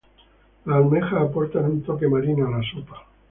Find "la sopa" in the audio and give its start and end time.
2.49-3.05